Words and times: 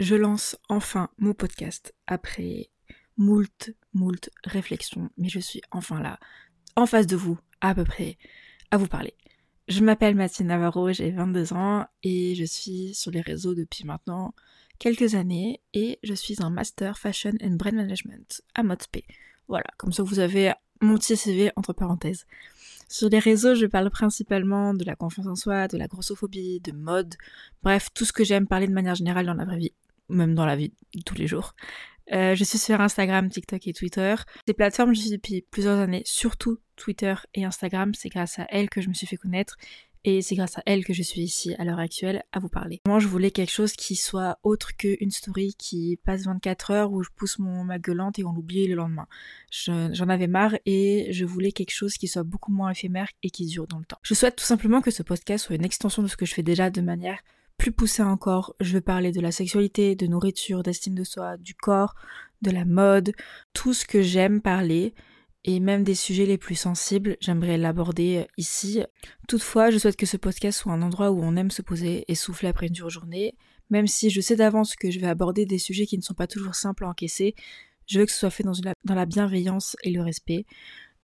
Je 0.00 0.16
lance 0.16 0.56
enfin 0.68 1.08
mon 1.18 1.34
podcast 1.34 1.94
après 2.08 2.68
moult, 3.16 3.72
moult 3.92 4.28
réflexions, 4.42 5.08
mais 5.16 5.28
je 5.28 5.38
suis 5.38 5.60
enfin 5.70 6.02
là, 6.02 6.18
en 6.74 6.84
face 6.84 7.06
de 7.06 7.14
vous, 7.14 7.38
à 7.60 7.76
peu 7.76 7.84
près, 7.84 8.18
à 8.72 8.76
vous 8.76 8.88
parler. 8.88 9.14
Je 9.68 9.84
m'appelle 9.84 10.16
Mathilde 10.16 10.48
Navarro, 10.48 10.92
j'ai 10.92 11.12
22 11.12 11.52
ans 11.52 11.86
et 12.02 12.34
je 12.34 12.42
suis 12.42 12.92
sur 12.92 13.12
les 13.12 13.20
réseaux 13.20 13.54
depuis 13.54 13.84
maintenant 13.84 14.34
quelques 14.80 15.14
années 15.14 15.60
et 15.74 16.00
je 16.02 16.14
suis 16.14 16.42
un 16.42 16.50
Master 16.50 16.98
Fashion 16.98 17.34
and 17.40 17.54
Brand 17.54 17.74
Management 17.74 18.42
à 18.56 18.64
ModSP. 18.64 19.04
Voilà, 19.46 19.66
comme 19.76 19.92
ça 19.92 20.02
vous 20.02 20.18
avez 20.18 20.54
mon 20.80 20.98
petit 20.98 21.16
CV 21.16 21.52
entre 21.54 21.72
parenthèses. 21.72 22.26
Sur 22.88 23.08
les 23.10 23.20
réseaux, 23.20 23.54
je 23.54 23.66
parle 23.66 23.90
principalement 23.90 24.74
de 24.74 24.84
la 24.84 24.96
confiance 24.96 25.28
en 25.28 25.36
soi, 25.36 25.68
de 25.68 25.78
la 25.78 25.86
grossophobie, 25.86 26.58
de 26.58 26.72
mode, 26.72 27.14
bref, 27.62 27.90
tout 27.94 28.04
ce 28.04 28.12
que 28.12 28.24
j'aime 28.24 28.48
parler 28.48 28.66
de 28.66 28.72
manière 28.72 28.96
générale 28.96 29.26
dans 29.26 29.34
la 29.34 29.44
vraie 29.44 29.58
vie 29.58 29.72
même 30.08 30.34
dans 30.34 30.46
la 30.46 30.56
vie 30.56 30.72
de 30.94 31.02
tous 31.02 31.14
les 31.14 31.26
jours. 31.26 31.54
Euh, 32.12 32.34
je 32.34 32.44
suis 32.44 32.58
sur 32.58 32.80
Instagram, 32.80 33.28
TikTok 33.30 33.66
et 33.66 33.72
Twitter. 33.72 34.14
Ces 34.46 34.54
plateformes, 34.54 34.94
je 34.94 35.00
suis 35.00 35.10
depuis 35.10 35.42
plusieurs 35.50 35.78
années, 35.78 36.02
surtout 36.04 36.58
Twitter 36.76 37.14
et 37.34 37.44
Instagram. 37.44 37.94
C'est 37.94 38.10
grâce 38.10 38.38
à 38.38 38.46
elles 38.50 38.68
que 38.68 38.80
je 38.80 38.88
me 38.88 38.94
suis 38.94 39.06
fait 39.06 39.16
connaître 39.16 39.56
et 40.04 40.20
c'est 40.20 40.34
grâce 40.34 40.58
à 40.58 40.62
elles 40.66 40.84
que 40.84 40.92
je 40.92 41.02
suis 41.02 41.22
ici 41.22 41.54
à 41.58 41.64
l'heure 41.64 41.78
actuelle 41.78 42.22
à 42.32 42.38
vous 42.38 42.50
parler. 42.50 42.82
Moi, 42.86 42.98
je 42.98 43.08
voulais 43.08 43.30
quelque 43.30 43.50
chose 43.50 43.72
qui 43.72 43.96
soit 43.96 44.38
autre 44.42 44.76
qu'une 44.76 45.10
story 45.10 45.54
qui 45.58 45.98
passe 46.04 46.24
24 46.26 46.70
heures 46.70 46.92
où 46.92 47.02
je 47.02 47.08
pousse 47.16 47.38
mon, 47.38 47.64
ma 47.64 47.78
gueulante 47.78 48.18
et 48.18 48.24
on 48.24 48.32
l'oublie 48.32 48.66
le 48.66 48.74
lendemain. 48.74 49.06
J'en 49.50 50.08
avais 50.08 50.26
marre 50.26 50.56
et 50.66 51.08
je 51.10 51.24
voulais 51.24 51.52
quelque 51.52 51.72
chose 51.72 51.94
qui 51.94 52.06
soit 52.06 52.22
beaucoup 52.22 52.52
moins 52.52 52.70
éphémère 52.70 53.08
et 53.22 53.30
qui 53.30 53.46
dure 53.46 53.66
dans 53.66 53.78
le 53.78 53.86
temps. 53.86 53.98
Je 54.02 54.12
souhaite 54.12 54.36
tout 54.36 54.44
simplement 54.44 54.82
que 54.82 54.90
ce 54.90 55.02
podcast 55.02 55.46
soit 55.46 55.56
une 55.56 55.64
extension 55.64 56.02
de 56.02 56.08
ce 56.08 56.18
que 56.18 56.26
je 56.26 56.34
fais 56.34 56.42
déjà 56.42 56.68
de 56.68 56.82
manière 56.82 57.20
plus 57.56 57.72
poussé 57.72 58.02
encore, 58.02 58.54
je 58.60 58.74
veux 58.74 58.80
parler 58.80 59.12
de 59.12 59.20
la 59.20 59.32
sexualité, 59.32 59.94
de 59.96 60.06
nourriture, 60.06 60.62
d'estime 60.62 60.94
de 60.94 61.04
soi, 61.04 61.36
du 61.36 61.54
corps, 61.54 61.94
de 62.42 62.50
la 62.50 62.64
mode, 62.64 63.12
tout 63.52 63.72
ce 63.72 63.86
que 63.86 64.02
j'aime 64.02 64.40
parler 64.40 64.94
et 65.44 65.60
même 65.60 65.84
des 65.84 65.94
sujets 65.94 66.26
les 66.26 66.38
plus 66.38 66.54
sensibles, 66.54 67.16
j'aimerais 67.20 67.58
l'aborder 67.58 68.26
ici. 68.38 68.82
Toutefois, 69.28 69.70
je 69.70 69.78
souhaite 69.78 69.96
que 69.96 70.06
ce 70.06 70.16
podcast 70.16 70.58
soit 70.60 70.72
un 70.72 70.82
endroit 70.82 71.10
où 71.10 71.22
on 71.22 71.36
aime 71.36 71.50
se 71.50 71.62
poser 71.62 72.04
et 72.08 72.14
souffler 72.14 72.48
après 72.48 72.68
une 72.68 72.72
dure 72.72 72.88
journée, 72.88 73.34
même 73.68 73.86
si 73.86 74.08
je 74.08 74.20
sais 74.20 74.36
d'avance 74.36 74.74
que 74.74 74.90
je 74.90 74.98
vais 75.00 75.06
aborder 75.06 75.44
des 75.44 75.58
sujets 75.58 75.86
qui 75.86 75.98
ne 75.98 76.02
sont 76.02 76.14
pas 76.14 76.26
toujours 76.26 76.54
simples 76.54 76.84
à 76.84 76.88
encaisser, 76.88 77.34
je 77.86 77.98
veux 77.98 78.06
que 78.06 78.12
ce 78.12 78.18
soit 78.18 78.30
fait 78.30 78.42
dans, 78.42 78.54
dans 78.84 78.94
la 78.94 79.04
bienveillance 79.04 79.76
et 79.82 79.90
le 79.90 80.00
respect. 80.00 80.46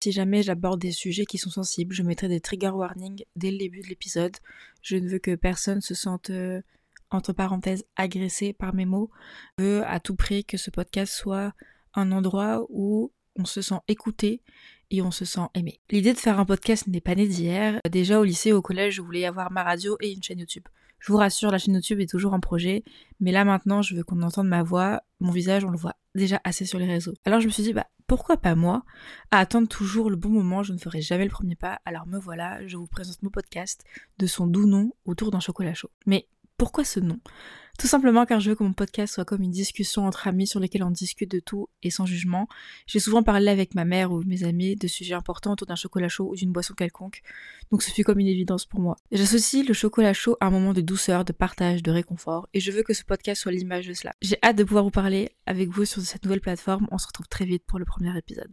Si 0.00 0.12
jamais 0.12 0.42
j'aborde 0.42 0.80
des 0.80 0.92
sujets 0.92 1.24
qui 1.24 1.38
sont 1.38 1.50
sensibles, 1.50 1.94
je 1.94 2.02
mettrai 2.02 2.28
des 2.28 2.40
trigger 2.40 2.70
warnings 2.70 3.24
dès 3.34 3.50
le 3.50 3.58
début 3.58 3.80
de 3.80 3.88
l'épisode. 3.88 4.36
Je 4.80 4.96
ne 4.96 5.08
veux 5.08 5.18
que 5.18 5.34
personne 5.34 5.80
se 5.80 5.94
sente, 5.94 6.30
euh, 6.30 6.62
entre 7.10 7.32
parenthèses, 7.32 7.84
agressé 7.96 8.52
par 8.52 8.74
mes 8.74 8.86
mots. 8.86 9.10
Je 9.58 9.64
veux 9.64 9.86
à 9.86 9.98
tout 9.98 10.14
prix 10.14 10.44
que 10.44 10.56
ce 10.56 10.70
podcast 10.70 11.12
soit 11.12 11.52
un 11.94 12.12
endroit 12.12 12.64
où 12.68 13.12
on 13.34 13.44
se 13.44 13.60
sent 13.60 13.80
écouté 13.88 14.42
et 14.90 15.02
on 15.02 15.10
se 15.10 15.24
sent 15.24 15.46
aimé. 15.54 15.80
L'idée 15.90 16.12
de 16.12 16.18
faire 16.18 16.38
un 16.38 16.44
podcast 16.44 16.86
n'est 16.86 17.00
pas 17.00 17.16
née 17.16 17.26
d'hier. 17.26 17.80
Déjà 17.90 18.20
au 18.20 18.24
lycée, 18.24 18.52
au 18.52 18.62
collège, 18.62 18.94
je 18.94 19.02
voulais 19.02 19.24
avoir 19.24 19.50
ma 19.50 19.64
radio 19.64 19.96
et 20.00 20.12
une 20.12 20.22
chaîne 20.22 20.38
YouTube. 20.38 20.66
Je 21.00 21.12
vous 21.12 21.18
rassure, 21.18 21.50
la 21.50 21.58
chaîne 21.58 21.74
YouTube 21.74 22.00
est 22.00 22.10
toujours 22.10 22.32
en 22.32 22.40
projet, 22.40 22.84
mais 23.20 23.32
là 23.32 23.44
maintenant, 23.44 23.82
je 23.82 23.94
veux 23.94 24.04
qu'on 24.04 24.22
entende 24.22 24.48
ma 24.48 24.62
voix, 24.62 25.02
mon 25.20 25.30
visage, 25.30 25.64
on 25.64 25.70
le 25.70 25.78
voit 25.78 25.96
déjà 26.14 26.40
assez 26.44 26.64
sur 26.64 26.78
les 26.78 26.86
réseaux. 26.86 27.14
Alors 27.24 27.40
je 27.40 27.46
me 27.46 27.52
suis 27.52 27.62
dit, 27.62 27.72
bah 27.72 27.86
pourquoi 28.06 28.36
pas 28.36 28.54
moi? 28.54 28.84
À 29.30 29.38
attendre 29.38 29.68
toujours 29.68 30.10
le 30.10 30.16
bon 30.16 30.30
moment, 30.30 30.62
je 30.62 30.72
ne 30.72 30.78
ferai 30.78 31.00
jamais 31.00 31.24
le 31.24 31.30
premier 31.30 31.56
pas, 31.56 31.80
alors 31.84 32.06
me 32.06 32.18
voilà, 32.18 32.66
je 32.66 32.76
vous 32.76 32.86
présente 32.86 33.22
mon 33.22 33.30
podcast 33.30 33.84
de 34.18 34.26
son 34.26 34.46
doux 34.46 34.66
nom 34.66 34.92
autour 35.04 35.30
d'un 35.30 35.40
chocolat 35.40 35.74
chaud. 35.74 35.90
Mais 36.06 36.26
pourquoi 36.58 36.84
ce 36.84 37.00
nom? 37.00 37.18
Tout 37.78 37.86
simplement 37.86 38.26
car 38.26 38.40
je 38.40 38.50
veux 38.50 38.56
que 38.56 38.64
mon 38.64 38.72
podcast 38.72 39.14
soit 39.14 39.24
comme 39.24 39.42
une 39.42 39.52
discussion 39.52 40.04
entre 40.04 40.26
amis 40.26 40.48
sur 40.48 40.58
lesquels 40.58 40.82
on 40.82 40.90
discute 40.90 41.30
de 41.30 41.38
tout 41.38 41.68
et 41.84 41.90
sans 41.90 42.04
jugement. 42.04 42.48
J'ai 42.88 42.98
souvent 42.98 43.22
parlé 43.22 43.48
avec 43.48 43.76
ma 43.76 43.84
mère 43.84 44.10
ou 44.10 44.24
mes 44.24 44.42
amis 44.42 44.74
de 44.74 44.88
sujets 44.88 45.14
importants 45.14 45.52
autour 45.52 45.68
d'un 45.68 45.76
chocolat 45.76 46.08
chaud 46.08 46.28
ou 46.32 46.34
d'une 46.34 46.50
boisson 46.50 46.74
quelconque, 46.74 47.22
donc 47.70 47.84
ce 47.84 47.92
fut 47.92 48.02
comme 48.02 48.18
une 48.18 48.26
évidence 48.26 48.66
pour 48.66 48.80
moi. 48.80 48.96
J'associe 49.12 49.64
le 49.64 49.74
chocolat 49.74 50.12
chaud 50.12 50.36
à 50.40 50.46
un 50.46 50.50
moment 50.50 50.72
de 50.72 50.80
douceur, 50.80 51.24
de 51.24 51.32
partage, 51.32 51.84
de 51.84 51.92
réconfort, 51.92 52.48
et 52.52 52.58
je 52.58 52.72
veux 52.72 52.82
que 52.82 52.94
ce 52.94 53.04
podcast 53.04 53.42
soit 53.42 53.52
l'image 53.52 53.86
de 53.86 53.94
cela. 53.94 54.12
J'ai 54.20 54.38
hâte 54.42 54.56
de 54.56 54.64
pouvoir 54.64 54.82
vous 54.82 54.90
parler 54.90 55.30
avec 55.46 55.68
vous 55.68 55.84
sur 55.84 56.02
cette 56.02 56.24
nouvelle 56.24 56.40
plateforme, 56.40 56.88
on 56.90 56.98
se 56.98 57.06
retrouve 57.06 57.28
très 57.28 57.44
vite 57.44 57.62
pour 57.64 57.78
le 57.78 57.84
premier 57.84 58.18
épisode. 58.18 58.50